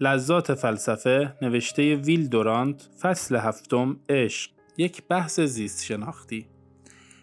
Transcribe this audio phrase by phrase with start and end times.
[0.00, 6.46] لذات فلسفه نوشته ویل دورانت فصل هفتم عشق یک بحث زیست شناختی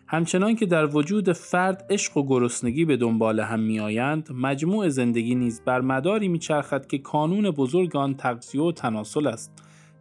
[0.08, 5.62] همچنان که در وجود فرد عشق و گرسنگی به دنبال هم میآیند مجموع زندگی نیز
[5.66, 9.52] بر مداری میچرخد که کانون بزرگ آن تغذیه و تناسل است.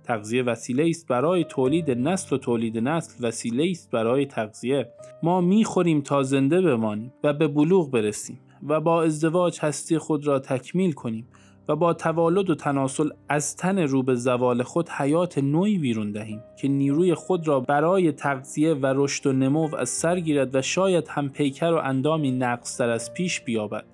[0.04, 4.92] تغذیه وسیله است برای تولید نسل و تولید نسل وسیله است برای تغذیه.
[5.22, 10.38] ما می‌خوریم تا زنده بمانیم و به بلوغ برسیم و با ازدواج هستی خود را
[10.38, 11.28] تکمیل کنیم.
[11.68, 16.42] و با توالد و تناسل از تن رو به زوال خود حیات نوعی بیرون دهیم
[16.60, 21.08] که نیروی خود را برای تغذیه و رشد و نمو از سر گیرد و شاید
[21.08, 23.84] هم پیکر و اندامی نقصتر از پیش بیابد.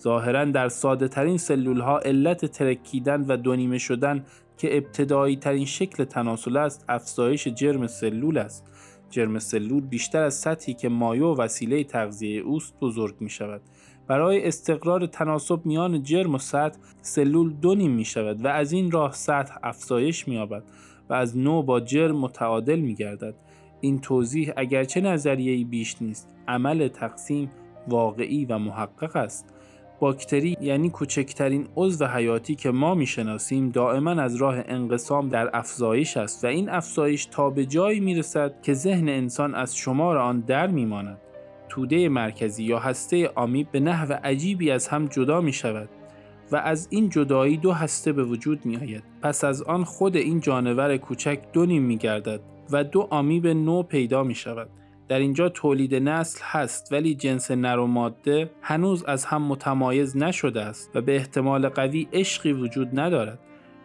[0.00, 4.24] ظاهرا در ساده ترین سلول ها علت ترکیدن و دونیمه شدن
[4.56, 8.64] که ابتدایی ترین شکل تناسل است افزایش جرم سلول است.
[9.10, 13.60] جرم سلول بیشتر از سطحی که مایع وسیله تغذیه اوست بزرگ می شود
[14.08, 18.90] برای استقرار تناسب میان جرم و سطح سلول دو نیم می شود و از این
[18.90, 20.62] راه سطح افزایش می یابد
[21.10, 23.34] و از نو با جرم متعادل می گردد.
[23.80, 27.50] این توضیح اگرچه نظریه‌ای بیش نیست عمل تقسیم
[27.88, 29.54] واقعی و محقق است
[30.00, 36.44] باکتری یعنی کوچکترین عضو حیاتی که ما می‌شناسیم دائما از راه انقسام در افزایش است
[36.44, 41.18] و این افزایش تا به جایی می‌رسد که ذهن انسان از شمار آن در میماند
[41.78, 45.88] توده مرکزی یا هسته آمیب به نحو عجیبی از هم جدا می شود
[46.52, 49.02] و از این جدایی دو هسته به وجود می آید.
[49.22, 53.82] پس از آن خود این جانور کوچک دو نیم می گردد و دو آمیب نو
[53.82, 54.70] پیدا می شود.
[55.08, 60.62] در اینجا تولید نسل هست ولی جنس نر و ماده هنوز از هم متمایز نشده
[60.62, 63.38] است و به احتمال قوی عشقی وجود ندارد.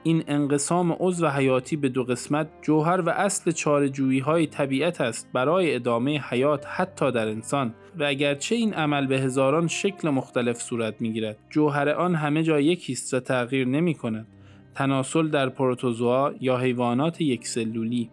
[0.03, 5.75] این انقسام عضو حیاتی به دو قسمت جوهر و اصل چارجویی های طبیعت است برای
[5.75, 11.13] ادامه حیات حتی در انسان و اگرچه این عمل به هزاران شکل مختلف صورت می
[11.13, 14.27] گیرد جوهر آن همه جا یکیست و تغییر نمی کند
[14.75, 18.09] تناسل در پروتوزوا یا حیوانات یک سلولی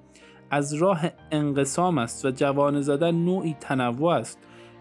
[0.50, 4.38] از راه انقسام است و جوانه زدن نوعی تنوع است.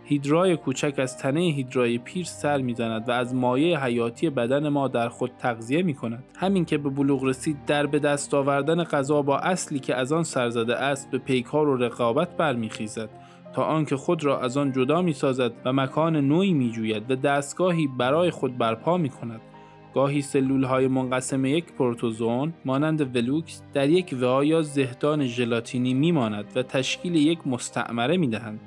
[0.09, 5.09] هیدرای کوچک از تنه هیدرای پیر سر می‌زند و از مایه حیاتی بدن ما در
[5.09, 6.23] خود تغذیه می کند.
[6.35, 10.23] همین که به بلوغ رسید در به دست آوردن غذا با اصلی که از آن
[10.23, 13.09] سر زده است به پیکار و رقابت برمیخیزد
[13.53, 17.15] تا آنکه خود را از آن جدا می سازد و مکان نوعی می جوید و
[17.15, 19.41] دستگاهی برای خود برپا می کند.
[19.93, 26.45] گاهی سلول های منقسم یک پروتوزون مانند ولوکس در یک وعا یا زهدان ژلاتینی میماند
[26.55, 28.59] و تشکیل یک مستعمره می دهند.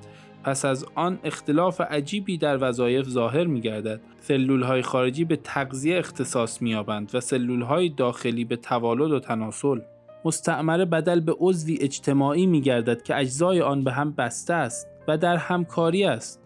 [0.44, 4.00] پس از آن اختلاف عجیبی در وظایف ظاهر می گردد.
[4.20, 6.74] سلول های خارجی به تغذیه اختصاص می
[7.14, 9.80] و سلول های داخلی به توالد و تناسل.
[10.24, 15.18] مستعمره بدل به عضوی اجتماعی می گردد که اجزای آن به هم بسته است و
[15.18, 16.42] در همکاری است.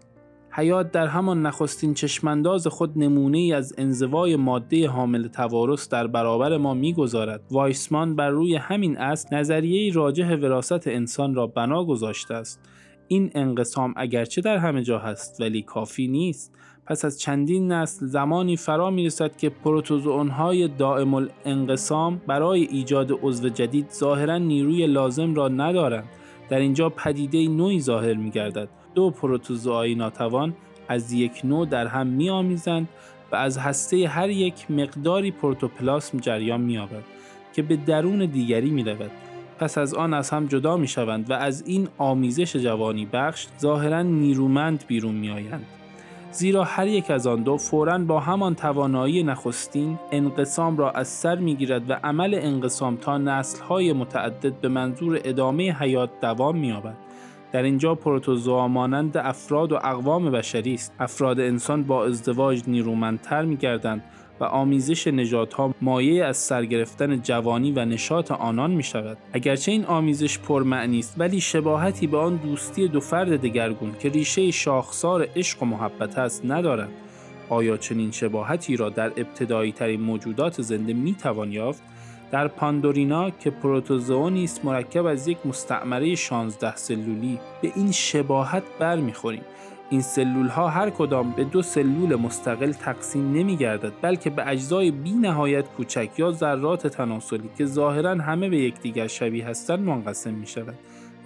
[0.50, 6.56] حیات در همان نخستین چشمانداز خود نمونه ای از انزوای ماده حامل توارث در برابر
[6.56, 12.60] ما می‌گذارد وایسمان بر روی همین اصل نظریه راجح وراست انسان را بنا گذاشته است
[13.08, 16.52] این انقسام اگرچه در همه جا هست ولی کافی نیست.
[16.86, 23.12] پس از چندین نسل زمانی فرا می رسد که پروتوزوئون های دائم الانقسام برای ایجاد
[23.22, 26.08] عضو جدید ظاهرا نیروی لازم را ندارند.
[26.48, 30.54] در اینجا پدیده نوعی ظاهر می گردد دو پروتوزوهای ناتوان
[30.88, 32.88] از یک نوع در هم می آمیزند
[33.32, 37.02] و از هسته هر یک مقداری پروتوپلاسم جریان می آبد
[37.52, 39.10] که به درون دیگری می رود
[39.58, 44.02] پس از آن از هم جدا می شوند و از این آمیزش جوانی بخش ظاهرا
[44.02, 45.66] نیرومند بیرون می آیند.
[46.32, 51.36] زیرا هر یک از آن دو فوراً با همان توانایی نخستین انقسام را از سر
[51.36, 56.96] می گیرد و عمل انقسام تا نسلهای متعدد به منظور ادامه حیات دوام می آبد.
[57.52, 64.02] در اینجا پروتوزوا مانند افراد و اقوام بشری است افراد انسان با ازدواج نیرومندتر میگردند
[64.40, 69.18] و آمیزش نجات ها مایه از سرگرفتن جوانی و نشاط آنان می شود.
[69.32, 74.50] اگرچه این آمیزش پرمعنی است ولی شباهتی به آن دوستی دو فرد دگرگون که ریشه
[74.50, 76.88] شاخسار عشق و محبت است ندارد.
[77.48, 81.82] آیا چنین شباهتی را در ابتدایی ترین موجودات زنده می توان یافت؟
[82.30, 89.42] در پاندورینا که پروتوزوونی است مرکب از یک مستعمره 16 سلولی به این شباهت برمیخوریم
[89.90, 94.90] این سلول ها هر کدام به دو سلول مستقل تقسیم نمی گردد بلکه به اجزای
[94.90, 100.46] بی نهایت کوچک یا ذرات تناسلی که ظاهرا همه به یکدیگر شبیه هستند منقسم می
[100.46, 100.74] شود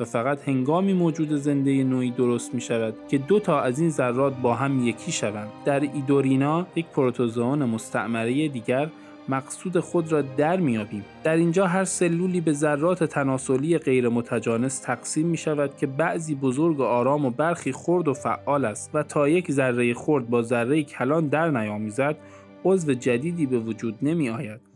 [0.00, 4.36] و فقط هنگامی موجود زنده نوعی درست می شود که دو تا از این ذرات
[4.36, 5.48] با هم یکی شوند.
[5.64, 8.88] در ایدورینا یک پروتوزوون مستعمره دیگر
[9.30, 15.26] مقصود خود را در میابیم در اینجا هر سلولی به ذرات تناسلی غیر متجانس تقسیم
[15.26, 19.28] می شود که بعضی بزرگ و آرام و برخی خرد و فعال است و تا
[19.28, 22.16] یک ذره خرد با ذره کلان در نیامیزد
[22.64, 24.70] عضو جدیدی به وجود نمی آید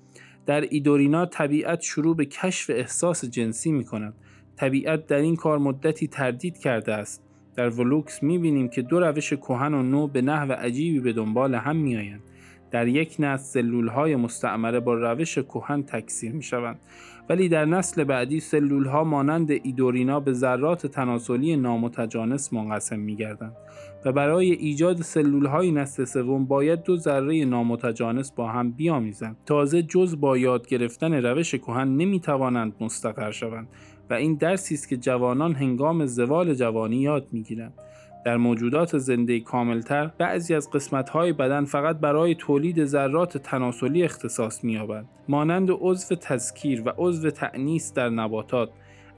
[0.47, 4.15] در ایدورینا طبیعت شروع به کشف احساس جنسی می کند.
[4.57, 7.23] طبیعت در این کار مدتی تردید کرده است.
[7.57, 11.55] در ولوکس می بینیم که دو روش کهن و نو به نحو عجیبی به دنبال
[11.55, 12.21] هم می آیند.
[12.75, 16.81] در یک نسل سلول های مستعمره با روش کهن تکثیر می شوند
[17.29, 23.57] ولی در نسل بعدی سلول ها مانند ایدورینا به ذرات تناسلی نامتجانس منقسم می گردند
[24.05, 29.37] و برای ایجاد سلول های نسل سوم باید دو ذره نامتجانس با هم بیامیزند.
[29.47, 33.69] تازه جز با یاد گرفتن روش کهن نمی توانند مستقر شوند
[34.11, 37.73] و این درسی است که جوانان هنگام زوال جوانی یاد می‌گیرند.
[38.25, 45.09] در موجودات زنده کاملتر بعضی از قسمت‌های بدن فقط برای تولید ذرات تناسلی اختصاص می‌یابند
[45.29, 48.71] مانند عضو تذکیر و عضو تعنیس در نباتات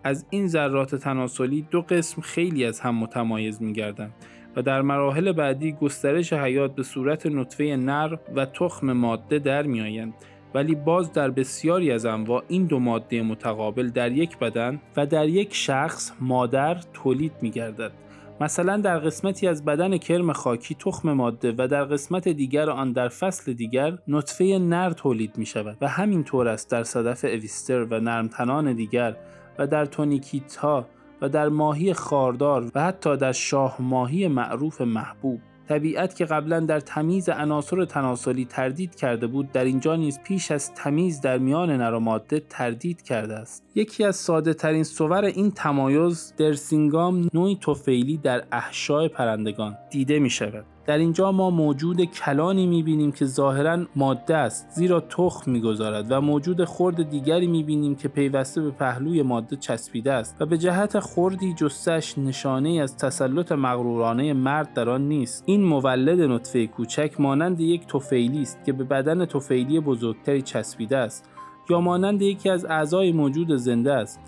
[0.04, 4.12] از این ذرات تناسلی دو قسم خیلی از هم متمایز می‌گردند
[4.56, 10.14] و در مراحل بعدی گسترش حیات به صورت نطفه نر و تخم ماده در میآیند
[10.54, 15.28] ولی باز در بسیاری از انواع این دو ماده متقابل در یک بدن و در
[15.28, 17.92] یک شخص مادر تولید می گردد.
[18.40, 23.08] مثلا در قسمتی از بدن کرم خاکی تخم ماده و در قسمت دیگر آن در
[23.08, 28.00] فصل دیگر نطفه نر تولید می شود و همین طور است در صدف اویستر و
[28.00, 29.16] نرمتنان دیگر
[29.58, 30.86] و در تونیکیتا
[31.20, 35.40] و در ماهی خاردار و حتی در شاه ماهی معروف محبوب.
[35.68, 40.74] طبیعت که قبلا در تمیز عناصر تناسلی تردید کرده بود در اینجا نیز پیش از
[40.74, 43.64] تمیز در میان نر و ماده تردید کرده است.
[43.74, 50.18] یکی از ساده ترین صور این تمایز در سینگام نوعی توفیلی در احشای پرندگان دیده
[50.18, 56.06] می شود در اینجا ما موجود کلانی می‌بینیم که ظاهرا ماده است زیرا تخم می‌گذارد
[56.10, 61.00] و موجود خرد دیگری می‌بینیم که پیوسته به پهلوی ماده چسبیده است و به جهت
[61.00, 65.42] خردی جستش نشانه از تسلط مغرورانه مرد در آن نیست.
[65.46, 71.30] این مولد نطفه کوچک مانند یک توفیلی است که به بدن توفیلی بزرگتری چسبیده است
[71.70, 74.20] یا مانند یکی از اعضای موجود زنده است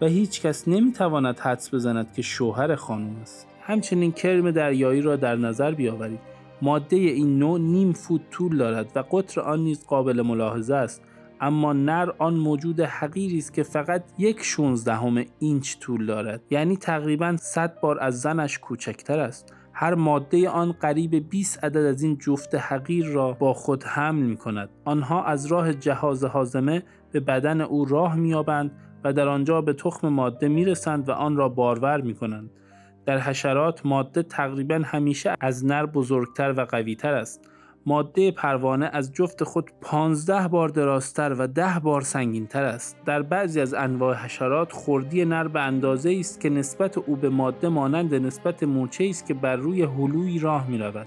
[0.00, 3.55] و هیچ کس نمی‌تواند حدس بزند که شوهر خانم است.
[3.66, 6.20] همچنین کرم دریایی را در نظر بیاورید
[6.62, 11.02] ماده این نوع نیم فوت طول دارد و قطر آن نیز قابل ملاحظه است
[11.40, 17.36] اما نر آن موجود حقیری است که فقط یک شونزدهم اینچ طول دارد یعنی تقریبا
[17.40, 22.54] 100 بار از زنش کوچکتر است هر ماده آن قریب 20 عدد از این جفت
[22.54, 24.68] حقیر را با خود حمل می کند.
[24.84, 26.82] آنها از راه جهاز حازمه
[27.12, 28.70] به بدن او راه میابند
[29.04, 32.50] و در آنجا به تخم ماده می رسند و آن را بارور می کنند.
[33.06, 37.50] در حشرات ماده تقریبا همیشه از نر بزرگتر و قویتر است.
[37.86, 42.96] ماده پروانه از جفت خود 15 بار درازتر و 10 بار سنگینتر است.
[43.04, 47.68] در بعضی از انواع حشرات خردی نر به اندازه است که نسبت او به ماده
[47.68, 51.06] مانند نسبت مورچه است که بر روی هلوی راه می رود.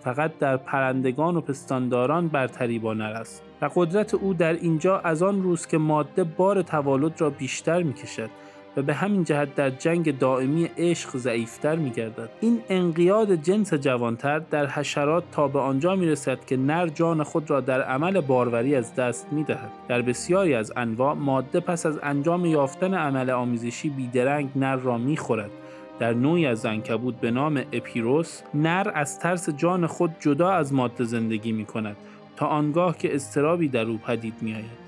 [0.00, 5.22] فقط در پرندگان و پستانداران برتری با نر است و قدرت او در اینجا از
[5.22, 8.30] آن روز که ماده بار توالد را بیشتر می کشد
[8.76, 12.30] و به همین جهت در جنگ دائمی عشق ضعیفتر می گردد.
[12.40, 17.50] این انقیاد جنس جوانتر در حشرات تا به آنجا می رسد که نر جان خود
[17.50, 19.70] را در عمل باروری از دست می دهد.
[19.88, 25.16] در بسیاری از انواع ماده پس از انجام یافتن عمل آمیزشی بیدرنگ نر را می
[25.16, 25.50] خورد.
[25.98, 31.04] در نوعی از زنکبود به نام اپیروس نر از ترس جان خود جدا از ماده
[31.04, 31.96] زندگی می کند
[32.36, 34.83] تا آنگاه که استرابی در او پدید می آید.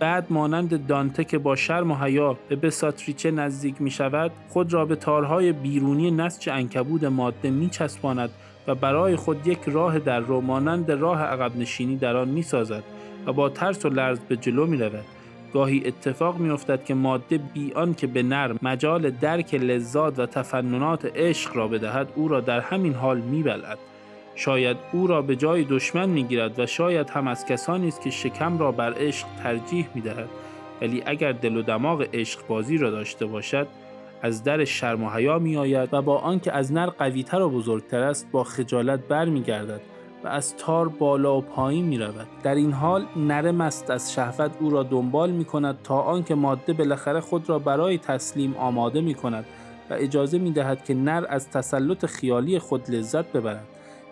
[0.00, 4.86] بعد مانند دانته که با شرم و حیا به بساتریچه نزدیک می شود خود را
[4.86, 8.30] به تارهای بیرونی نسج انکبود ماده می چسباند
[8.66, 12.82] و برای خود یک راه در رو مانند راه عقب نشینی در آن می سازد
[13.26, 15.04] و با ترس و لرز به جلو می رود.
[15.52, 20.26] گاهی اتفاق می افتد که ماده بی آن که به نر مجال درک لذات و
[20.26, 23.78] تفننات عشق را بدهد او را در همین حال می بلد.
[24.34, 28.58] شاید او را به جای دشمن می‌گیرد و شاید هم از کسانی است که شکم
[28.58, 30.28] را بر عشق ترجیح می‌دهد
[30.80, 33.66] ولی اگر دل و دماغ عشق بازی را داشته باشد
[34.22, 38.02] از در شرم و حیا می آید و با آنکه از نر قویتر و بزرگتر
[38.02, 39.80] است با خجالت برمیگردد
[40.24, 42.26] و از تار بالا و پایین می رود.
[42.42, 46.72] در این حال نر مست از شهوت او را دنبال می کند تا آنکه ماده
[46.72, 49.44] بالاخره خود را برای تسلیم آماده می کند
[49.90, 53.64] و اجازه می دهد که نر از تسلط خیالی خود لذت ببرد.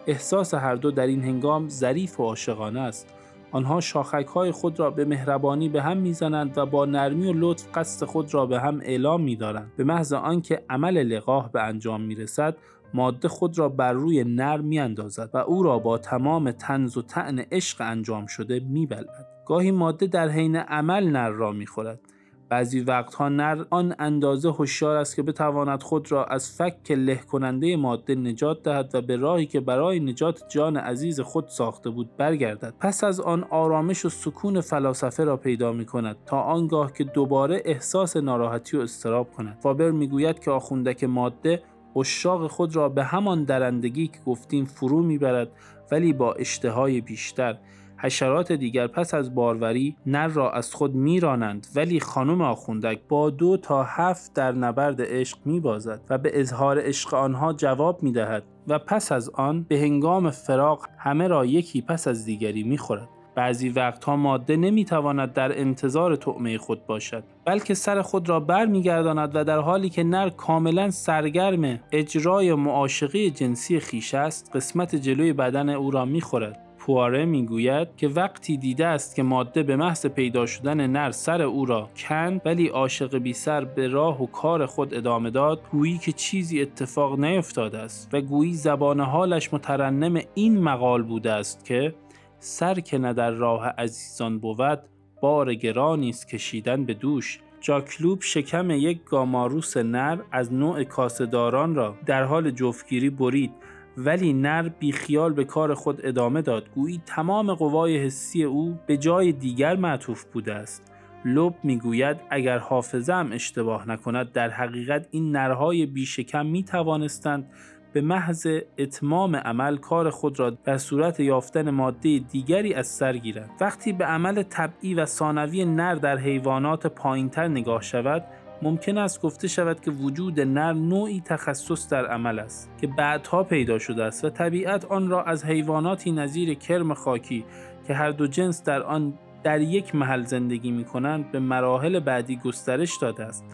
[0.09, 3.15] احساس هر دو در این هنگام ظریف و عاشقانه است.
[3.53, 7.67] آنها شاخک های خود را به مهربانی به هم می‌زنند و با نرمی و لطف
[7.75, 9.73] قصد خود را به هم اعلام میدارند.
[9.77, 12.57] به محض آنکه عمل لقاه به انجام می‌رسد
[12.95, 17.39] ماده خود را بر روی نر میاندازد و او را با تمام تنز و تعن
[17.39, 22.01] عشق انجام شده میبلد گاهی ماده در حین عمل نر را می‌خورد.
[22.49, 27.77] بعضی وقتها نر آن اندازه هوشیار است که بتواند خود را از فک له کننده
[27.77, 32.75] ماده نجات دهد و به راهی که برای نجات جان عزیز خود ساخته بود برگردد.
[32.81, 37.63] پس از آن آرامش و سکون فلاسفه را پیدا می کند تا آنگاه که دوباره
[37.65, 39.59] احساس ناراحتی و استراب کند.
[39.63, 41.63] فابر می‌گوید که آخوندک ماده
[41.97, 45.49] اشاق خود را به همان درندگی که گفتیم فرو می‌برد
[45.91, 47.59] ولی با اشتهای بیشتر.
[47.99, 53.57] حشرات دیگر پس از باروری نر را از خود میرانند ولی خانم آخوندک با دو
[53.57, 59.13] تا هفت در نبرد عشق میبازد و به اظهار عشق آنها جواب می‌دهد و پس
[59.13, 63.09] از آن به هنگام فراق همه را یکی پس از دیگری می‌خورد.
[63.35, 69.37] بعضی وقتها ماده نمی‌تواند در انتظار طعمه خود باشد بلکه سر خود را بر میگرداند
[69.37, 75.69] و در حالی که نر کاملا سرگرم اجرای معاشقه جنسی خیش است قسمت جلوی بدن
[75.69, 76.68] او را می‌خورد.
[76.89, 81.65] پواره می‌گوید که وقتی دیده است که ماده به محض پیدا شدن نر سر او
[81.65, 86.13] را کند ولی عاشق بی سر به راه و کار خود ادامه داد گویی که
[86.13, 91.95] چیزی اتفاق نیفتاده است و گویی زبان حالش مترنم این مقال بوده است که
[92.39, 94.79] سر که نه در راه عزیزان بود
[95.21, 97.41] بار گرانی است کشیدن به دوش.
[97.61, 103.51] جاکلوب شکم یک گاماروس نر از نوع کاسداران را در حال جفتگیری برید.
[103.99, 106.71] ولی نر بیخیال به کار خود ادامه داد.
[106.75, 110.93] گویی تمام قوای حسی او به جای دیگر معطوف بوده است.
[111.25, 117.51] لب می‌گوید اگر حافظم اشتباه نکند در حقیقت این نرهای بیشکم می توانستند
[117.93, 118.47] به محض
[118.79, 123.51] اتمام عمل کار خود را در صورت یافتن ماده دیگری از سر گیرند.
[123.61, 128.25] وقتی به عمل طبعی و ثانوی نر در حیوانات پایینتر نگاه شود
[128.63, 133.79] ممکن است گفته شود که وجود نر نوعی تخصص در عمل است که بعدها پیدا
[133.79, 137.45] شده است و طبیعت آن را از حیواناتی نظیر کرم خاکی
[137.87, 142.37] که هر دو جنس در آن در یک محل زندگی می کنند به مراحل بعدی
[142.37, 143.45] گسترش داده است.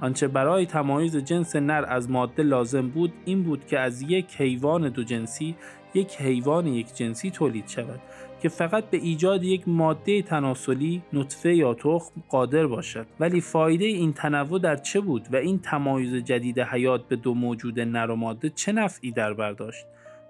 [0.00, 4.88] آنچه برای تمایز جنس نر از ماده لازم بود این بود که از یک حیوان
[4.88, 5.56] دو جنسی
[5.94, 8.00] یک حیوان یک جنسی تولید شود.
[8.44, 14.12] که فقط به ایجاد یک ماده تناسلی نطفه یا تخم قادر باشد ولی فایده این
[14.12, 18.50] تنوع در چه بود و این تمایز جدید حیات به دو موجود نر و ماده
[18.50, 19.86] چه نفعی در برداشت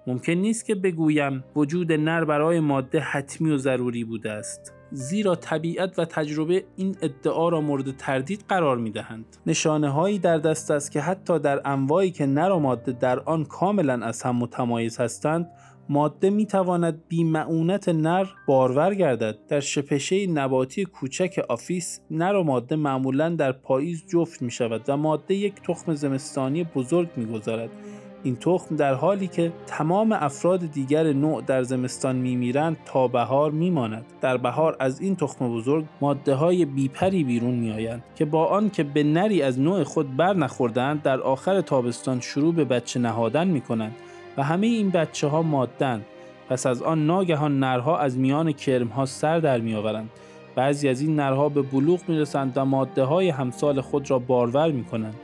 [0.06, 5.98] ممکن نیست که بگوییم وجود نر برای ماده حتمی و ضروری بوده است زیرا طبیعت
[5.98, 9.36] و تجربه این ادعا را مورد تردید قرار می دهند.
[9.46, 13.44] نشانه هایی در دست است که حتی در انواعی که نر و ماده در آن
[13.44, 15.50] کاملا از هم متمایز هستند
[15.88, 19.38] ماده می تواند بی معونت نر بارور گردد.
[19.48, 24.96] در شپشه نباتی کوچک Aphis نر و ماده معمولا در پاییز جفت می شود و
[24.96, 27.70] ماده یک تخم زمستانی بزرگ می گذارد
[28.24, 34.04] این تخم در حالی که تمام افراد دیگر نوع در زمستان میمیرند تا بهار میماند.
[34.20, 38.82] در بهار از این تخم بزرگ ماده های بیپری بیرون میآیند که با آن که
[38.82, 43.60] به نری از نوع خود بر نخوردند در آخر تابستان شروع به بچه نهادن می
[43.60, 43.94] کنند
[44.36, 46.04] و همه این بچه ها مادن
[46.48, 50.10] پس از آن ناگهان نرها از میان کرم ها سر در می آورند
[50.54, 54.70] بعضی از این نرها به بلوغ می رسند و ماده های همسال خود را بارور
[54.70, 55.14] می کنند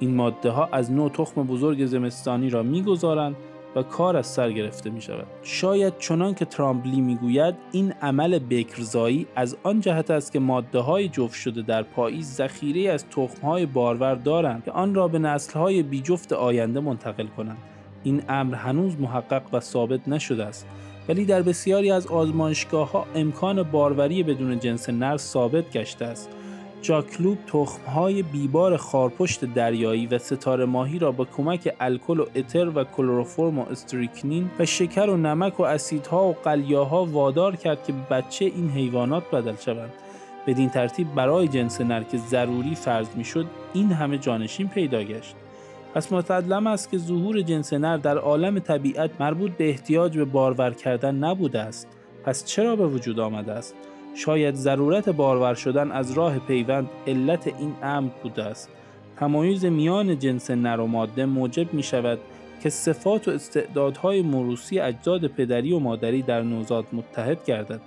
[0.00, 3.36] این ماده ها از نوع تخم بزرگ زمستانی را می‌گذارند
[3.76, 5.26] و کار از سر گرفته می شود.
[5.42, 11.08] شاید چنان که ترامبلی می‌گوید این عمل بکرزایی از آن جهت است که ماده های
[11.08, 15.58] جفت شده در پاییز ذخیره از تخم های بارور دارند که آن را به نسل
[15.58, 17.73] های بی جفت آینده منتقل کنند.
[18.04, 20.66] این امر هنوز محقق و ثابت نشده است.
[21.08, 26.30] ولی در بسیاری از آزمایشگاه ها امکان باروری بدون جنس نر ثابت گشته است.
[26.82, 32.84] جاکلوب تخمهای بیبار خارپشت دریایی و ستاره ماهی را با کمک الکل و اتر و
[32.84, 38.44] کلروفرم و استریکنین و شکر و نمک و اسیدها و قلیاها وادار کرد که بچه
[38.44, 39.92] این حیوانات بدل شوند.
[40.46, 45.36] بدین ترتیب برای جنس نر که ضروری فرض می‌شد این همه جانشین پیدا گشت.
[45.94, 50.70] پس متعلم است که ظهور جنس نر در عالم طبیعت مربوط به احتیاج به بارور
[50.70, 51.88] کردن نبوده است.
[52.24, 53.74] پس چرا به وجود آمده است؟
[54.14, 58.68] شاید ضرورت بارور شدن از راه پیوند علت این امر بوده است.
[59.16, 62.18] تمایز میان جنس نر و ماده موجب می شود
[62.62, 67.80] که صفات و استعدادهای موروسی اجداد پدری و مادری در نوزاد متحد گردد.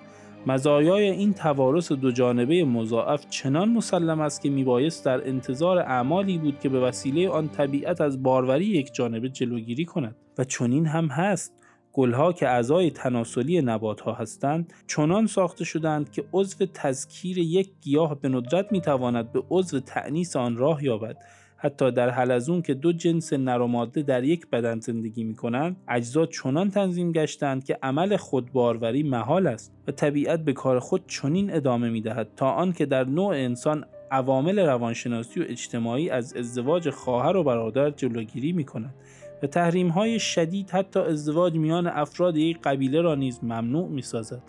[0.47, 6.59] مزایای این توارث دو جانبه مضاعف چنان مسلم است که میبایست در انتظار اعمالی بود
[6.59, 10.15] که به وسیله آن طبیعت از باروری یک جانبه جلوگیری کند.
[10.37, 11.53] و چنین هم هست.
[11.93, 18.21] گلها که اعضای تناسلی نبات ها هستند چنان ساخته شدند که عضو تذکیر یک گیاه
[18.21, 21.17] به ندرت می‌تواند به عضو تعنیس آن راه یابد.
[21.57, 25.75] حتی در حلزون که دو جنس نر و ماده در یک بدن زندگی می کنند
[25.87, 31.53] اجزا چنان تنظیم گشتند که عمل خودباروری محال است و طبیعت به کار خود چنین
[31.53, 37.37] ادامه می دهد تا آنکه در نوع انسان عوامل روانشناسی و اجتماعی از ازدواج خواهر
[37.37, 38.93] و برادر جلوگیری می کند
[39.43, 44.41] و تحریم های شدید حتی ازدواج میان افراد یک قبیله را نیز ممنوع می سازد.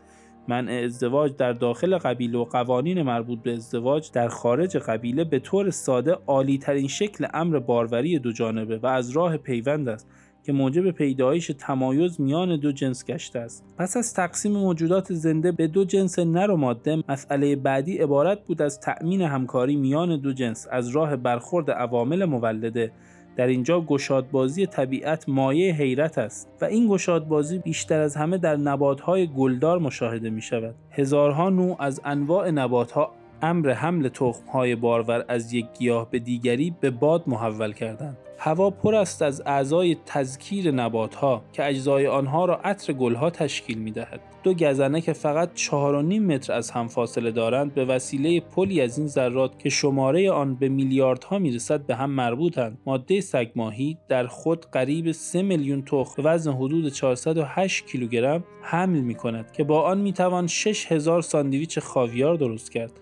[0.49, 5.71] منع ازدواج در داخل قبیله و قوانین مربوط به ازدواج در خارج قبیله به طور
[5.71, 10.07] ساده عالی ترین شکل امر باروری دو جانبه و از راه پیوند است
[10.49, 13.65] که موجب پیدایش تمایز میان دو جنس گشته است.
[13.79, 18.63] پس از تقسیم موجودات زنده به دو جنس نر و ماده مسئله بعدی عبارت بود
[18.63, 22.93] از تأمین همکاری میان دو جنس از راه برخورد عوامل مولده
[23.39, 29.27] در اینجا گشادبازی طبیعت مایه حیرت است و این گشادبازی بیشتر از همه در نباتهای
[29.27, 30.75] گلدار مشاهده می شود.
[30.91, 36.91] هزارها نوع از انواع نباتها امر حمل تخمهای بارور از یک گیاه به دیگری به
[36.91, 38.17] باد محول کردند.
[38.39, 43.91] هوا پر است از اعضای تذکیر نباتها که اجزای آنها را عطر گلها تشکیل می
[43.91, 44.21] دهد.
[44.43, 45.73] دو گزنه که فقط 4.5
[46.21, 50.69] متر از هم فاصله دارند به وسیله پلی از این ذرات که شماره آن به
[50.69, 52.79] میلیاردها می‌رسد به هم مربوطند.
[52.87, 59.53] ماده سگماهی در خود قریب 3 میلیون تخم وزن حدود 408 کیلوگرم حمل می کند
[59.53, 62.93] که با آن می توان 6000 ساندویچ خاویار درست کرد.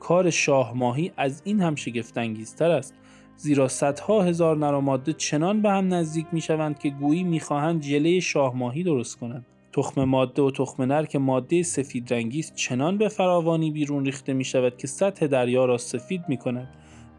[0.00, 2.94] کار شاه ماهی از این هم شگفتانگیزتر است.
[3.36, 8.20] زیرا صدها هزار نر ماده چنان به هم نزدیک می شوند که گویی می‌خواهند ژله
[8.20, 9.46] شاه ماهی درست کنند.
[9.72, 14.32] تخم ماده و تخم نر که ماده سفید رنگی است چنان به فراوانی بیرون ریخته
[14.32, 16.68] می شود که سطح دریا را سفید می کند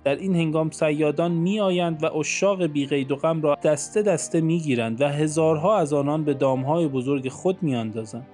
[0.04, 4.60] در این هنگام سیادان می آیند و اشاق بیقید و غم را دسته دسته می
[4.60, 8.28] گیرند و هزارها از آنان به دامهای بزرگ خود می اندازند.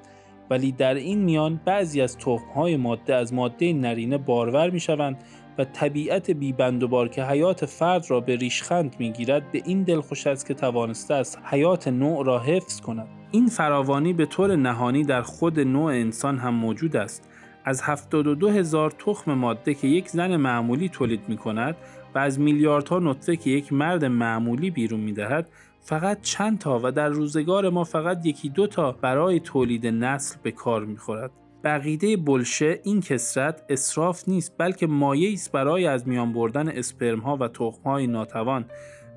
[0.50, 5.24] ولی در این میان بعضی از تخمهای ماده از ماده نرینه بارور می شوند
[5.58, 10.27] و طبیعت بیبند و بار که حیات فرد را به ریشخند می‌گیرد به این دلخوش
[10.27, 13.08] است که توانسته است حیات نوع را حفظ کند.
[13.32, 17.30] این فراوانی به طور نهانی در خود نوع انسان هم موجود است.
[17.66, 21.75] از 72 هزار تخم ماده که یک زن معمولی تولید می کند
[22.17, 25.50] و از میلیاردها نطفه که یک مرد معمولی بیرون می دهد
[25.81, 30.51] فقط چند تا و در روزگار ما فقط یکی دو تا برای تولید نسل به
[30.51, 31.31] کار می خورد.
[31.63, 37.38] بقیده بلشه این کسرت اصراف نیست بلکه مایه است برای از میان بردن اسپرم ها
[37.38, 38.65] و تخم های ناتوان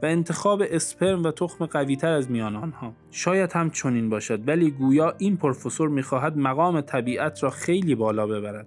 [0.03, 5.15] و انتخاب اسپرم و تخم قویتر از میان آنها شاید هم چنین باشد ولی گویا
[5.19, 8.67] این پروفسور می‌خواهد مقام طبیعت را خیلی بالا ببرد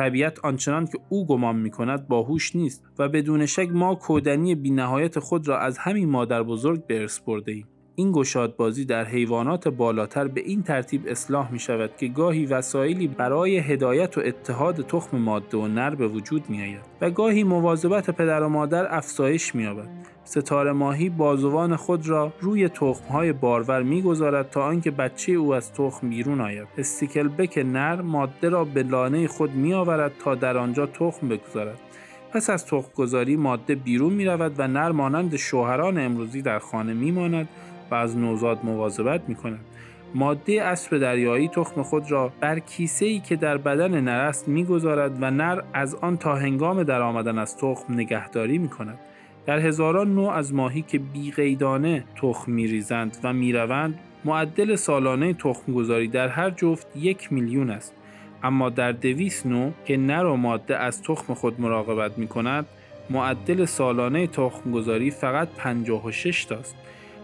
[0.00, 5.18] طبیعت آنچنان که او گمان می کند باهوش نیست و بدون شک ما کودنی بینهایت
[5.18, 7.66] خود را از همین مادر بزرگ به ارث برده ایم.
[8.00, 13.58] این گشادبازی در حیوانات بالاتر به این ترتیب اصلاح می شود که گاهی وسایلی برای
[13.58, 18.42] هدایت و اتحاد تخم ماده و نر به وجود می آید و گاهی مواظبت پدر
[18.42, 19.88] و مادر افزایش می یابد.
[20.24, 26.10] ستاره ماهی بازوان خود را روی تخمهای بارور می‌گذارد تا آنکه بچه او از تخم
[26.10, 26.68] بیرون آید.
[26.78, 31.78] استیکل بک نر ماده را به لانه خود می آورد تا در آنجا تخم بگذارد.
[32.32, 36.92] پس از تخم گذاری ماده بیرون می رود و نر مانند شوهران امروزی در خانه
[36.92, 37.48] می ماند
[37.90, 39.60] و از نوزاد مواظبت می کند.
[40.14, 45.22] ماده اسب دریایی تخم خود را بر کیسه ای که در بدن نر است می‌گذارد
[45.22, 48.98] و نر از آن تا هنگام درآمدن از تخم نگهداری می کند.
[49.46, 56.08] در هزاران نوع از ماهی که بیقیدانه تخم میریزند و می‌روند معدل سالانه تخم گذاری
[56.08, 57.94] در هر جفت یک میلیون است
[58.42, 62.66] اما در دویست نوع که نر و ماده از تخم خود مراقبت می کند
[63.10, 66.76] معدل سالانه تخم گذاری فقط 56 تاست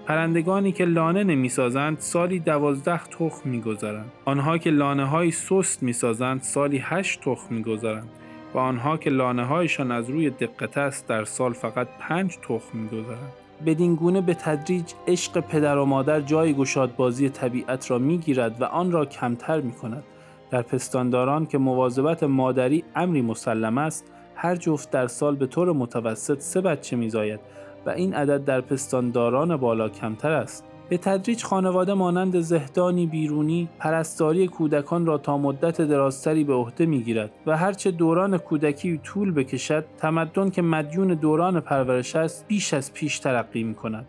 [0.07, 6.79] پرندگانی که لانه نمی‌سازند سالی دوازده تخم می‌گذارند آنها که لانه های سست می‌سازند سالی
[6.79, 8.09] هشت تخم می‌گذارند
[8.55, 13.33] و آنها که لانه هایشان از روی دقت است در سال فقط پنج تخم می‌گذارند
[13.66, 18.92] بدین گونه به تدریج عشق پدر و مادر جای گشادبازی طبیعت را می‌گیرد و آن
[18.92, 20.05] را کمتر می کند.
[20.51, 26.40] در پستانداران که مواظبت مادری امری مسلم است هر جفت در سال به طور متوسط
[26.40, 27.40] سه بچه میزاید
[27.87, 30.64] و این عدد در پستانداران بالا کمتر است.
[30.88, 37.31] به تدریج خانواده مانند زهدانی بیرونی پرستاری کودکان را تا مدت درازتری به عهده می‌گیرد
[37.46, 43.18] و هرچه دوران کودکی طول بکشد تمدن که مدیون دوران پرورش است بیش از پیش
[43.18, 44.07] ترقی می کند.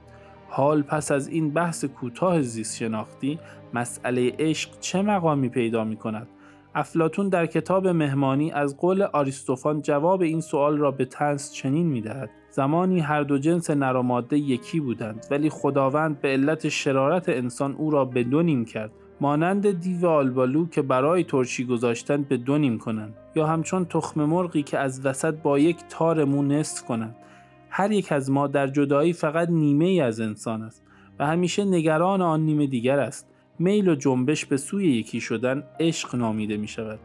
[0.49, 3.39] حال پس از این بحث کوتاه زیست شناختی
[3.73, 6.27] مسئله عشق چه مقامی پیدا می کند؟
[6.75, 12.01] افلاتون در کتاب مهمانی از قول آریستوفان جواب این سوال را به تنس چنین می
[12.01, 12.29] دهد.
[12.57, 17.75] زمانی هر دو جنس نر و ماده یکی بودند ولی خداوند به علت شرارت انسان
[17.75, 18.91] او را به دو نیم کرد.
[19.21, 24.63] مانند دیو آلبالو که برای ترشی گذاشتن به دو نیم کنند یا همچون تخم مرغی
[24.63, 27.15] که از وسط با یک تار مو نصف کنند.
[27.69, 30.83] هر یک از ما در جدایی فقط نیمه ای از انسان است
[31.19, 33.27] و همیشه نگران آن نیمه دیگر است.
[33.59, 36.99] میل و جنبش به سوی یکی شدن عشق نامیده می شود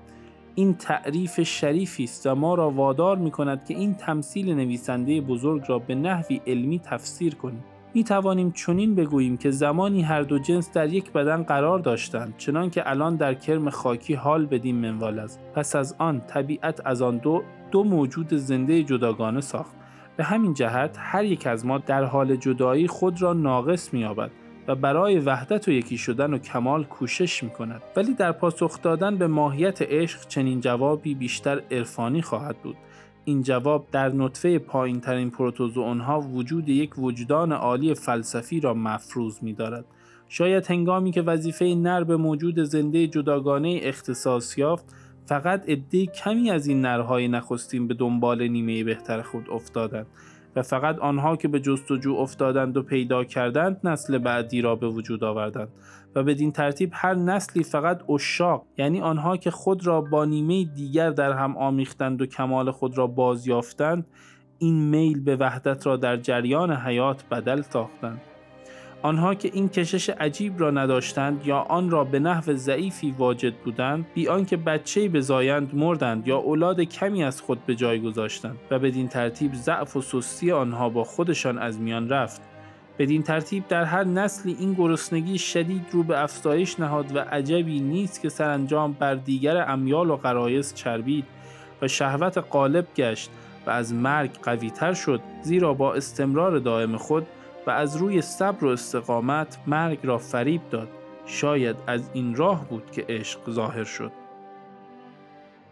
[0.54, 5.62] این تعریف شریفی است و ما را وادار می کند که این تمثیل نویسنده بزرگ
[5.68, 7.64] را به نحوی علمی تفسیر کنیم.
[7.94, 12.70] می توانیم چنین بگوییم که زمانی هر دو جنس در یک بدن قرار داشتند چنان
[12.70, 15.40] که الان در کرم خاکی حال بدین منوال است.
[15.54, 19.72] پس از آن طبیعت از آن دو دو موجود زنده جداگانه ساخت.
[20.16, 24.30] به همین جهت هر یک از ما در حال جدایی خود را ناقص می‌یابد.
[24.68, 29.16] و برای وحدت و یکی شدن و کمال کوشش می کند ولی در پاسخ دادن
[29.16, 32.76] به ماهیت عشق چنین جوابی بیشتر عرفانی خواهد بود.
[33.24, 39.42] این جواب در نطفه پایین ترین پروتوزوئون ها وجود یک وجدان عالی فلسفی را مفروض
[39.42, 39.84] می دارد.
[40.28, 44.84] شاید هنگامی که وظیفه نر به موجود زنده جداگانه اختصاص یافت
[45.26, 50.06] فقط عده کمی از این نرهای نخستین به دنبال نیمه بهتر خود افتادند.
[50.56, 55.24] و فقط آنها که به جستجو افتادند و پیدا کردند نسل بعدی را به وجود
[55.24, 55.68] آوردند
[56.14, 61.10] و بدین ترتیب هر نسلی فقط اشاق یعنی آنها که خود را با نیمه دیگر
[61.10, 64.06] در هم آمیختند و کمال خود را بازیافتند
[64.58, 68.20] این میل به وحدت را در جریان حیات بدل ساختند.
[69.02, 74.06] آنها که این کشش عجیب را نداشتند یا آن را به نحو ضعیفی واجد بودند
[74.14, 79.08] بی آنکه بچه‌ای بزایند مردند یا اولاد کمی از خود به جای گذاشتند و بدین
[79.08, 82.40] ترتیب ضعف و سستی آنها با خودشان از میان رفت.
[82.98, 88.20] بدین ترتیب در هر نسلی این گرسنگی شدید رو به افزایش نهاد و عجبی نیست
[88.20, 91.24] که سرانجام بر دیگر امیال و غرایز چربید
[91.82, 93.30] و شهوت غالب گشت
[93.66, 97.26] و از مرگ قویتر شد زیرا با استمرار دائم خود
[97.66, 100.88] و از روی صبر و استقامت مرگ را فریب داد.
[101.26, 104.12] شاید از این راه بود که عشق ظاهر شد.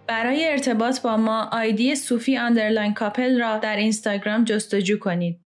[0.06, 5.39] برای ارتباط با ما آیدی sufi underline couple را در اینستاگرام جستجو کنید.